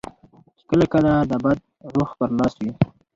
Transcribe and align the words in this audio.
چې 0.57 0.63
کله 0.69 0.85
کله 0.93 1.11
د 1.31 1.33
بد 1.43 1.59
روح 1.93 2.09
پر 2.19 2.29
لاس 2.37 2.53
وي. 2.61 2.71